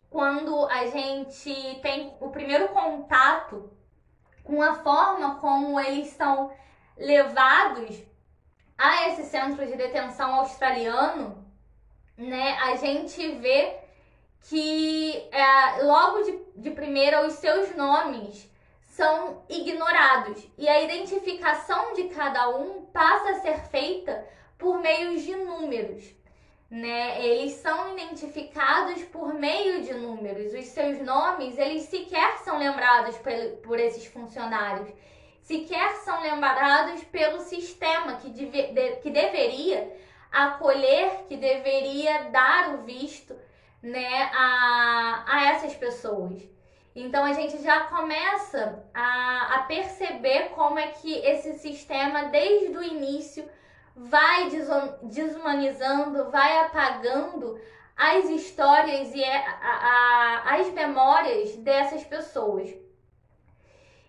quando 0.10 0.66
a 0.68 0.88
gente 0.88 1.80
tem 1.82 2.16
o 2.20 2.30
primeiro 2.30 2.70
contato 2.70 3.70
com 4.44 4.62
a 4.62 4.76
forma 4.76 5.36
como 5.40 5.80
eles 5.80 6.10
são 6.10 6.52
levados 6.98 8.02
a 8.78 9.10
esse 9.10 9.24
centro 9.24 9.66
de 9.66 9.76
detenção 9.76 10.36
australiano, 10.36 11.46
né, 12.18 12.58
a 12.62 12.76
gente 12.76 13.32
vê 13.36 13.78
que 14.42 15.28
é, 15.32 15.84
logo 15.84 16.22
de, 16.22 16.40
de 16.58 16.72
primeira 16.72 17.26
os 17.26 17.34
seus 17.34 17.76
nomes 17.76 18.50
são 18.96 19.44
ignorados 19.50 20.48
e 20.58 20.70
a 20.70 20.82
identificação 20.82 21.94
de 21.94 22.06
cada 22.06 22.50
um 22.50 22.86
passa 22.86 23.32
a 23.32 23.40
ser 23.40 23.60
feita 23.66 24.26
por 24.58 24.80
meio 24.80 25.20
de 25.20 25.36
números. 25.36 26.16
Né? 26.70 27.24
Eles 27.24 27.54
são 27.54 27.94
identificados 27.94 29.04
por 29.04 29.34
meio 29.34 29.84
de 29.84 29.94
números. 29.94 30.54
Os 30.54 30.66
seus 30.68 31.00
nomes, 31.02 31.58
eles 31.58 31.84
sequer 31.84 32.38
são 32.40 32.58
lembrados 32.58 33.18
por, 33.18 33.32
por 33.64 33.80
esses 33.80 34.06
funcionários. 34.06 34.90
Sequer 35.46 35.98
são 35.98 36.24
lembrados 36.24 37.04
pelo 37.04 37.40
sistema 37.40 38.16
que, 38.16 38.32
deve, 38.32 38.74
de, 38.74 38.96
que 38.96 39.12
deveria 39.12 39.96
acolher, 40.32 41.26
que 41.28 41.38
deveria 41.38 42.32
dar 42.32 42.74
o 42.74 42.78
visto 42.80 43.36
né, 43.80 44.24
a, 44.34 45.24
a 45.28 45.46
essas 45.52 45.76
pessoas. 45.76 46.42
Então 46.96 47.24
a 47.24 47.34
gente 47.34 47.62
já 47.62 47.82
começa 47.82 48.84
a, 48.92 49.58
a 49.58 49.60
perceber 49.68 50.50
como 50.56 50.80
é 50.80 50.88
que 50.88 51.14
esse 51.14 51.60
sistema, 51.60 52.24
desde 52.24 52.76
o 52.76 52.82
início, 52.82 53.48
vai 53.96 54.50
desumanizando, 55.04 56.32
vai 56.32 56.58
apagando 56.62 57.62
as 57.96 58.26
histórias 58.32 59.14
e 59.14 59.24
a, 59.24 59.40
a, 59.62 60.56
as 60.56 60.72
memórias 60.72 61.56
dessas 61.58 62.04
pessoas. 62.04 62.85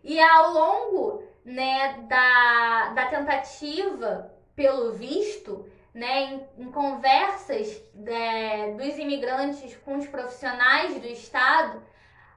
E 0.09 0.21
ao 0.21 0.53
longo 0.53 1.25
né, 1.45 1.99
da, 2.09 2.93
da 2.95 3.07
tentativa 3.07 4.33
pelo 4.55 4.93
visto, 4.93 5.69
né, 5.93 6.47
em, 6.57 6.63
em 6.63 6.71
conversas 6.71 7.83
é, 8.07 8.71
dos 8.75 8.97
imigrantes 8.99 9.77
com 9.79 9.97
os 9.97 10.07
profissionais 10.07 10.95
do 11.01 11.09
Estado, 11.09 11.83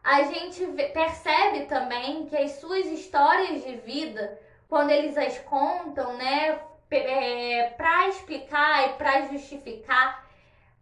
a 0.04 0.24
gente 0.24 0.66
percebe 0.92 1.68
também 1.68 2.26
que 2.26 2.36
as 2.36 2.54
suas 2.54 2.88
histórias 2.88 3.64
de 3.64 3.76
vida, 3.76 4.40
quando 4.68 4.90
eles 4.90 5.16
as 5.16 5.38
contam, 5.38 6.18
né, 6.18 6.60
é, 6.90 7.72
para 7.78 8.08
explicar 8.08 8.88
e 8.88 8.94
para 8.94 9.28
justificar 9.28 10.28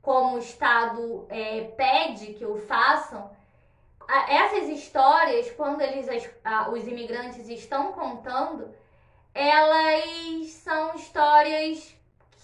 como 0.02 0.38
o 0.38 0.40
Estado 0.40 1.28
é, 1.30 1.64
pede 1.76 2.28
que 2.36 2.46
o 2.46 2.56
façam, 2.56 3.30
essas 4.08 4.70
histórias, 4.70 5.52
quando 5.52 5.82
eles, 5.82 6.08
os 6.72 6.88
imigrantes 6.88 7.48
estão 7.50 7.92
contando, 7.92 8.74
elas 9.34 10.50
são 10.52 10.96
histórias 10.96 11.96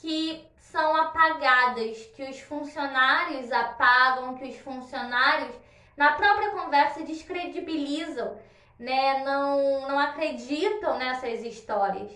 que 0.02 0.46
são 0.58 0.96
apagadas, 0.96 1.98
que 2.16 2.24
os 2.24 2.40
funcionários 2.42 3.52
apagam, 3.52 4.36
que 4.36 4.46
os 4.46 4.58
funcionários 4.58 5.56
na 5.96 6.14
própria 6.14 6.50
conversa 6.50 7.04
descredibilizam, 7.04 8.38
né? 8.78 9.24
Não, 9.24 9.88
não 9.88 10.00
acreditam 10.00 10.98
nessas 10.98 11.44
histórias. 11.44 12.12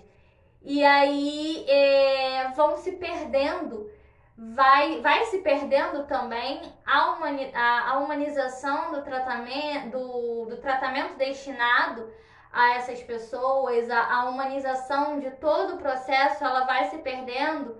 E 0.63 0.83
aí 0.83 1.65
é, 1.69 2.49
vão 2.55 2.77
se 2.77 2.93
perdendo, 2.93 3.89
vai, 4.37 5.01
vai 5.01 5.25
se 5.25 5.39
perdendo 5.39 6.05
também 6.05 6.61
a, 6.85 7.11
humani 7.11 7.51
a, 7.55 7.91
a 7.91 7.97
humanização 7.97 8.91
do 8.91 9.01
tratamento, 9.01 9.89
do, 9.97 10.45
do 10.45 10.57
tratamento 10.57 11.15
destinado 11.15 12.07
a 12.53 12.75
essas 12.75 13.01
pessoas, 13.01 13.89
a, 13.89 14.13
a 14.13 14.29
humanização 14.29 15.19
de 15.19 15.31
todo 15.31 15.75
o 15.75 15.77
processo, 15.77 16.43
ela 16.43 16.65
vai 16.65 16.89
se 16.89 16.99
perdendo 16.99 17.77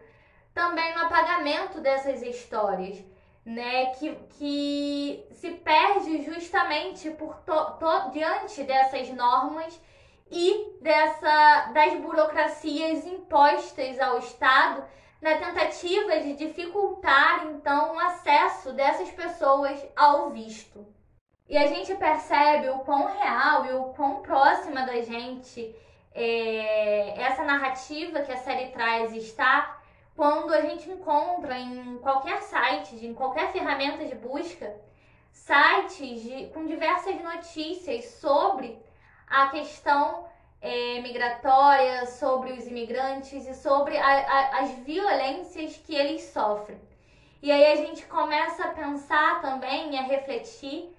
também 0.54 0.96
no 0.96 1.04
apagamento 1.04 1.80
dessas 1.80 2.24
histórias, 2.24 2.98
né? 3.46 3.88
Que, 3.96 4.16
que 4.38 5.28
se 5.34 5.52
perde 5.52 6.24
justamente 6.24 7.12
por 7.12 7.36
to, 7.42 7.72
to, 7.80 8.12
diante 8.12 8.64
dessas 8.64 9.10
normas 9.10 9.80
e 10.32 10.74
dessa, 10.82 11.72
das 11.72 11.94
burocracias 12.00 13.06
impostas 13.06 14.00
ao 14.00 14.18
Estado 14.18 14.84
na 15.22 15.36
tentativa 15.36 16.20
de 16.20 16.34
dificultar 16.34 17.48
então 17.48 17.96
o 17.96 18.00
acesso 18.00 18.74
dessas 18.74 19.10
pessoas 19.12 19.84
ao 19.96 20.30
visto. 20.30 20.86
E 21.50 21.58
a 21.58 21.68
gente 21.68 21.96
percebe 21.96 22.70
o 22.70 22.80
quão 22.80 23.06
real 23.06 23.66
e 23.66 23.74
o 23.74 23.84
quão 23.94 24.22
próxima 24.22 24.86
da 24.86 25.02
gente 25.02 25.76
é, 26.14 27.22
essa 27.22 27.44
narrativa 27.44 28.22
que 28.22 28.32
a 28.32 28.38
série 28.38 28.70
traz 28.70 29.14
está 29.14 29.80
quando 30.16 30.52
a 30.52 30.62
gente 30.62 30.90
encontra 30.90 31.58
em 31.58 32.00
qualquer 32.00 32.42
site, 32.42 33.06
em 33.06 33.14
qualquer 33.14 33.52
ferramenta 33.52 34.04
de 34.04 34.16
busca, 34.16 34.76
sites 35.32 36.22
de, 36.22 36.48
com 36.48 36.66
diversas 36.66 37.22
notícias 37.22 38.06
sobre 38.20 38.82
a 39.28 39.50
questão 39.50 40.28
é, 40.62 41.02
migratória, 41.02 42.06
sobre 42.08 42.52
os 42.54 42.66
imigrantes 42.66 43.46
e 43.48 43.54
sobre 43.54 43.98
a, 43.98 44.08
a, 44.08 44.60
as 44.60 44.72
violências 44.80 45.78
que 45.78 45.96
eles 45.96 46.24
sofrem. 46.24 46.80
E 47.42 47.52
aí 47.52 47.72
a 47.72 47.76
gente 47.76 48.06
começa 48.06 48.64
a 48.64 48.74
pensar 48.74 49.42
também 49.42 49.94
e 49.94 49.98
a 49.98 50.02
refletir 50.02 50.90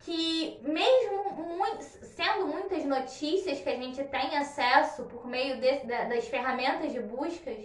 que 0.00 0.58
mesmo 0.62 1.30
muito, 1.32 1.82
sendo 1.82 2.46
muitas 2.46 2.84
notícias 2.84 3.60
que 3.60 3.68
a 3.68 3.76
gente 3.76 4.02
tem 4.04 4.36
acesso 4.36 5.04
por 5.04 5.26
meio 5.26 5.60
de, 5.60 5.84
das 5.86 6.26
ferramentas 6.26 6.92
de 6.92 7.00
buscas, 7.00 7.58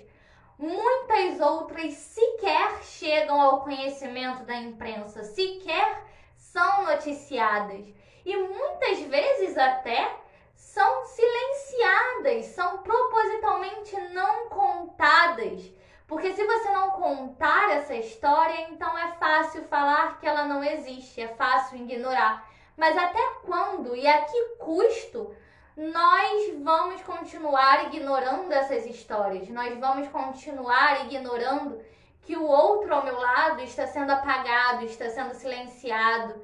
muitas 0.57 1.39
outras 1.39 1.93
sequer 1.93 2.83
chegam 2.83 3.41
ao 3.41 3.61
conhecimento 3.61 4.43
da 4.43 4.55
imprensa, 4.57 5.23
sequer 5.23 6.03
são 6.35 6.83
noticiadas. 6.83 7.85
E 8.25 8.35
muitas 8.35 8.99
vezes 9.01 9.57
até 9.57 10.11
são 10.57 11.05
silenciadas, 11.05 12.47
são 12.47 12.79
propositalmente 12.79 13.97
não 14.13 14.49
contadas 14.49 15.77
porque 16.07 16.33
se 16.33 16.43
você 16.45 16.71
não 16.71 16.91
contar 16.91 17.71
essa 17.71 17.93
história, 17.93 18.69
então 18.69 18.97
é 18.97 19.11
fácil 19.13 19.63
falar 19.63 20.17
que 20.19 20.25
ela 20.25 20.45
não 20.45 20.63
existe, 20.63 21.19
é 21.19 21.27
fácil 21.27 21.77
ignorar. 21.79 22.49
Mas 22.77 22.97
até 22.97 23.19
quando 23.43 23.93
e 23.93 24.07
a 24.07 24.21
que 24.21 24.55
custo 24.57 25.35
nós 25.75 26.53
vamos 26.63 27.01
continuar 27.01 27.85
ignorando 27.93 28.51
essas 28.53 28.85
histórias? 28.85 29.49
Nós 29.49 29.77
vamos 29.77 30.07
continuar 30.07 31.05
ignorando 31.05 31.77
que 32.21 32.37
o 32.37 32.45
outro 32.45 32.93
ao 32.93 33.03
meu 33.03 33.19
lado 33.19 33.61
está 33.61 33.85
sendo 33.85 34.11
apagado, 34.11 34.85
está 34.85 35.09
sendo 35.09 35.33
silenciado. 35.33 36.41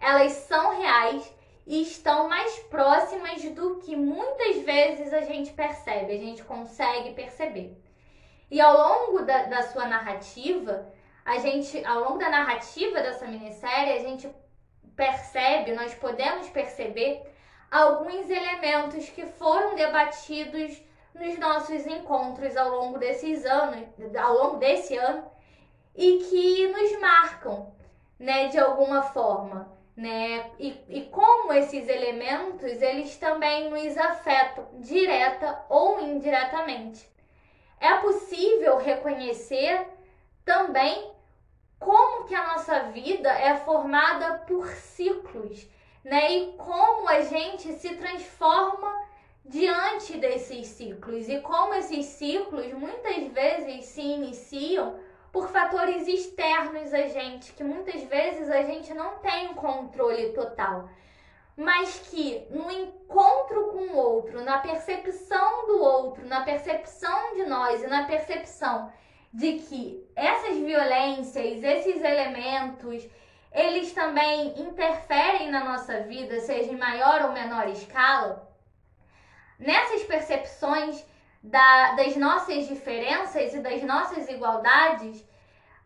elas 0.00 0.32
são 0.32 0.80
reais 0.80 1.34
e 1.66 1.82
estão 1.82 2.28
mais 2.28 2.58
próximas 2.60 3.42
do 3.50 3.76
que 3.76 3.94
muitas 3.94 4.62
vezes 4.62 5.12
a 5.12 5.20
gente 5.20 5.52
percebe, 5.52 6.14
a 6.14 6.18
gente 6.18 6.42
consegue 6.42 7.12
perceber. 7.12 7.76
E 8.50 8.60
ao 8.60 8.76
longo 8.76 9.22
da, 9.22 9.42
da 9.44 9.62
sua 9.62 9.86
narrativa, 9.86 10.90
a 11.24 11.38
gente, 11.38 11.84
ao 11.84 12.00
longo 12.00 12.18
da 12.18 12.30
narrativa 12.30 13.02
dessa 13.02 13.26
minissérie, 13.26 13.92
a 13.92 13.98
gente 13.98 14.30
percebe, 14.96 15.72
nós 15.72 15.94
podemos 15.94 16.48
perceber 16.48 17.22
alguns 17.70 18.30
elementos 18.30 19.10
que 19.10 19.26
foram 19.26 19.74
debatidos 19.74 20.82
nos 21.14 21.38
nossos 21.38 21.86
encontros 21.86 22.56
ao 22.56 22.70
longo 22.70 22.98
desses 22.98 23.44
anos, 23.44 23.86
ao 24.16 24.34
longo 24.34 24.56
desse 24.56 24.96
ano, 24.96 25.30
e 25.94 26.18
que 26.18 26.68
nos 26.68 26.98
marcam, 26.98 27.74
né, 28.18 28.48
de 28.48 28.58
alguma 28.58 29.02
forma, 29.02 29.77
né? 29.98 30.50
E, 30.58 30.80
e 30.88 31.02
como 31.10 31.52
esses 31.52 31.86
elementos, 31.88 32.80
eles 32.80 33.16
também 33.16 33.68
nos 33.68 33.98
afetam 33.98 34.66
direta 34.80 35.64
ou 35.68 36.00
indiretamente. 36.00 37.06
É 37.78 37.94
possível 37.98 38.78
reconhecer 38.78 39.86
também 40.44 41.12
como 41.78 42.26
que 42.26 42.34
a 42.34 42.54
nossa 42.54 42.80
vida 42.84 43.30
é 43.30 43.56
formada 43.56 44.38
por 44.46 44.66
ciclos 44.68 45.68
né? 46.08 46.32
E 46.32 46.52
como 46.56 47.08
a 47.08 47.20
gente 47.22 47.72
se 47.74 47.94
transforma 47.96 49.06
diante 49.44 50.18
desses 50.18 50.66
ciclos 50.68 51.28
e 51.28 51.40
como 51.40 51.74
esses 51.74 52.06
ciclos 52.06 52.72
muitas 52.74 53.32
vezes 53.32 53.86
se 53.86 54.00
iniciam 54.00 54.98
por 55.32 55.48
fatores 55.48 56.06
externos 56.06 56.92
a 56.94 57.06
gente, 57.08 57.52
que 57.52 57.62
muitas 57.62 58.02
vezes 58.04 58.50
a 58.50 58.62
gente 58.62 58.92
não 58.94 59.18
tem 59.18 59.54
controle 59.54 60.32
total, 60.32 60.88
mas 61.56 61.98
que 62.10 62.46
no 62.50 62.70
encontro 62.70 63.72
com 63.72 63.92
o 63.92 63.96
outro, 63.96 64.42
na 64.42 64.58
percepção 64.58 65.66
do 65.66 65.82
outro, 65.82 66.26
na 66.26 66.42
percepção 66.42 67.34
de 67.34 67.44
nós 67.46 67.82
e 67.82 67.86
na 67.86 68.04
percepção 68.04 68.92
de 69.32 69.58
que 69.58 70.08
essas 70.16 70.56
violências, 70.56 71.62
esses 71.62 72.02
elementos, 72.02 73.06
eles 73.52 73.92
também 73.92 74.58
interferem 74.60 75.50
na 75.50 75.64
nossa 75.64 76.00
vida, 76.00 76.40
seja 76.40 76.72
em 76.72 76.76
maior 76.76 77.22
ou 77.22 77.32
menor 77.32 77.68
escala, 77.68 78.48
nessas 79.58 80.04
percepções 80.04 81.04
da, 81.48 81.92
das 81.92 82.16
nossas 82.16 82.68
diferenças 82.68 83.54
e 83.54 83.60
das 83.60 83.82
nossas 83.82 84.28
igualdades, 84.28 85.26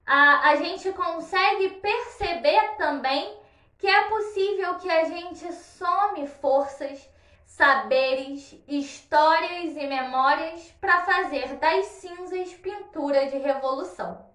a, 0.04 0.50
a 0.50 0.56
gente 0.56 0.90
consegue 0.92 1.70
perceber 1.80 2.76
também 2.76 3.40
que 3.78 3.86
é 3.86 4.08
possível 4.08 4.76
que 4.78 4.90
a 4.90 5.04
gente 5.04 5.52
some 5.52 6.26
forças, 6.26 7.08
saberes, 7.46 8.56
histórias 8.66 9.76
e 9.76 9.86
memórias 9.86 10.70
para 10.80 11.04
fazer 11.04 11.56
das 11.56 11.86
cinzas 11.86 12.52
pintura 12.54 13.26
de 13.26 13.38
revolução. 13.38 14.30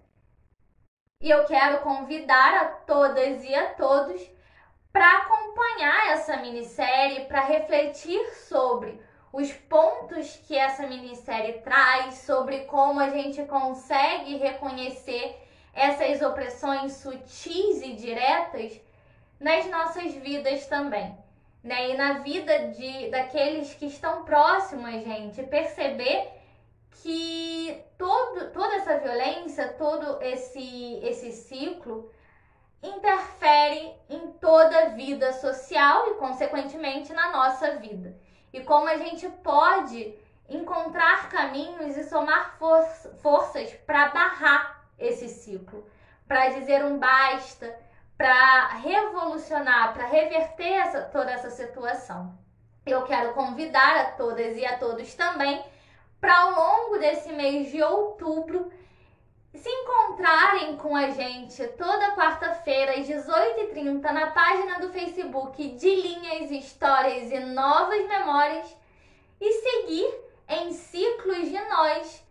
E 1.19 1.29
eu 1.29 1.45
quero 1.45 1.79
convidar 1.81 2.53
a 2.53 2.65
todas 2.65 3.43
e 3.43 3.53
a 3.53 3.73
todos 3.73 4.21
para 4.93 5.17
acompanhar 5.17 6.11
essa 6.11 6.37
minissérie, 6.37 7.25
para 7.25 7.41
refletir 7.41 8.23
sobre 8.47 9.01
os 9.31 9.51
pontos 9.51 10.39
que 10.47 10.57
essa 10.57 10.87
minissérie 10.87 11.59
traz, 11.61 12.15
sobre 12.19 12.61
como 12.61 12.99
a 12.99 13.09
gente 13.09 13.43
consegue 13.43 14.37
reconhecer 14.37 15.37
essas 15.73 16.21
opressões 16.21 16.93
sutis 16.93 17.81
e 17.83 17.93
diretas 17.93 18.79
nas 19.39 19.65
nossas 19.67 20.13
vidas 20.13 20.65
também. 20.65 21.15
Né? 21.63 21.91
E 21.91 21.97
na 21.97 22.13
vida 22.19 22.69
de, 22.69 23.09
daqueles 23.09 23.73
que 23.73 23.85
estão 23.85 24.23
próximos 24.23 24.85
a 24.85 24.99
gente, 24.99 25.43
perceber 25.43 26.29
que 27.03 27.83
todo, 27.97 28.51
toda 28.51 28.75
essa 28.75 28.97
violência, 28.97 29.67
todo 29.73 30.21
esse, 30.21 30.99
esse 31.03 31.31
ciclo 31.31 32.09
interfere 32.81 33.93
em 34.09 34.31
toda 34.33 34.79
a 34.79 34.89
vida 34.89 35.33
social 35.33 36.07
e, 36.11 36.13
consequentemente, 36.15 37.13
na 37.13 37.31
nossa 37.31 37.75
vida. 37.75 38.15
E 38.53 38.61
como 38.61 38.87
a 38.87 38.97
gente 38.97 39.27
pode 39.29 40.15
encontrar 40.49 41.29
caminhos 41.29 41.97
e 41.97 42.03
somar 42.05 42.55
for 42.57 42.81
forças 43.21 43.71
para 43.85 44.09
barrar 44.09 44.83
esse 44.97 45.27
ciclo, 45.27 45.85
para 46.27 46.49
dizer 46.49 46.83
um 46.83 46.97
basta, 46.97 47.77
para 48.17 48.67
revolucionar, 48.77 49.93
para 49.93 50.07
reverter 50.07 50.73
essa, 50.73 51.01
toda 51.01 51.31
essa 51.31 51.49
situação. 51.49 52.37
Eu 52.85 53.03
quero 53.03 53.33
convidar 53.33 53.97
a 53.97 54.05
todas 54.11 54.57
e 54.57 54.65
a 54.65 54.77
todos 54.77 55.13
também 55.13 55.63
para 56.19 56.35
ao 56.39 56.51
longo 56.51 56.97
desse 56.97 57.31
mês 57.31 57.69
de 57.69 57.81
outubro 57.81 58.71
se 59.57 59.69
encontrarem 59.69 60.77
com 60.77 60.95
a 60.95 61.09
gente 61.09 61.65
toda 61.69 62.15
quarta-feira 62.15 62.93
às 62.93 63.07
18h30 63.07 64.01
na 64.11 64.27
página 64.31 64.79
do 64.79 64.89
Facebook 64.89 65.67
de 65.69 65.95
Linhas, 65.95 66.51
Histórias 66.51 67.31
e 67.31 67.39
Novas 67.39 68.07
Memórias 68.07 68.77
e 69.41 69.51
seguir 69.53 70.27
em 70.49 70.71
ciclos 70.71 71.49
de 71.49 71.59
nós 71.69 72.23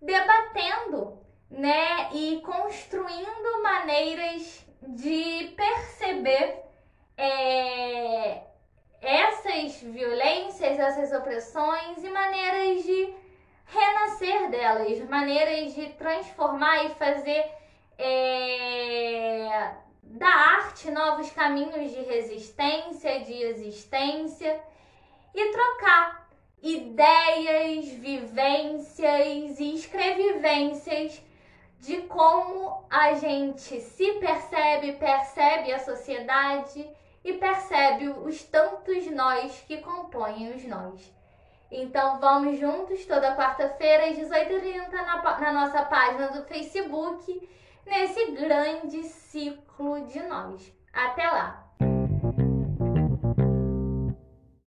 debatendo, 0.00 1.18
né, 1.50 2.08
e 2.12 2.40
construindo 2.40 3.62
maneiras 3.62 4.64
de 4.82 5.52
perceber 5.56 6.62
é, 7.16 8.42
essas 9.02 9.80
violências, 9.82 10.78
essas 10.78 11.12
opressões 11.12 12.02
e 12.02 12.08
maneiras 12.08 12.82
de 12.84 13.14
renascer 13.72 14.50
delas, 14.50 15.08
maneiras 15.08 15.74
de 15.74 15.88
transformar 15.90 16.84
e 16.84 16.90
fazer 16.90 17.44
é, 17.98 19.74
da 20.02 20.28
arte 20.28 20.90
novos 20.90 21.30
caminhos 21.30 21.90
de 21.92 22.02
resistência, 22.02 23.20
de 23.20 23.34
existência 23.34 24.60
e 25.34 25.52
trocar 25.52 26.28
ideias, 26.62 27.86
vivências 27.86 29.60
e 29.60 29.74
escrevivências 29.74 31.22
de 31.78 32.02
como 32.02 32.84
a 32.90 33.14
gente 33.14 33.80
se 33.80 34.12
percebe, 34.14 34.92
percebe 34.92 35.72
a 35.72 35.78
sociedade 35.78 36.86
e 37.24 37.34
percebe 37.34 38.08
os 38.08 38.42
tantos 38.44 39.06
nós 39.10 39.64
que 39.66 39.78
compõem 39.78 40.54
os 40.54 40.64
nós. 40.64 41.19
Então 41.70 42.18
vamos 42.18 42.58
juntos 42.58 43.06
toda 43.06 43.36
quarta-feira 43.36 44.10
às 44.10 44.18
18h30 44.18 44.90
na, 44.90 45.38
na 45.38 45.52
nossa 45.52 45.82
página 45.84 46.28
do 46.28 46.44
Facebook, 46.44 47.48
nesse 47.86 48.32
grande 48.32 49.04
ciclo 49.04 50.04
de 50.06 50.20
nós. 50.24 50.72
Até 50.92 51.30
lá! 51.30 51.69